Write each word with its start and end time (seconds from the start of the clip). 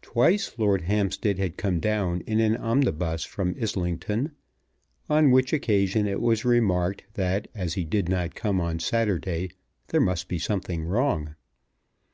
Twice 0.00 0.58
Lord 0.58 0.80
Hampstead 0.84 1.36
had 1.36 1.58
come 1.58 1.80
down 1.80 2.22
in 2.22 2.40
an 2.40 2.56
omnibus 2.56 3.24
from 3.26 3.54
Islington; 3.60 4.32
on 5.10 5.30
which 5.32 5.52
occasion 5.52 6.06
it 6.06 6.22
was 6.22 6.46
remarked 6.46 7.04
that 7.12 7.46
as 7.54 7.74
he 7.74 7.84
did 7.84 8.08
not 8.08 8.34
come 8.34 8.58
on 8.58 8.78
Saturday 8.78 9.50
there 9.88 10.00
must 10.00 10.28
be 10.28 10.38
something 10.38 10.84
wrong. 10.84 11.34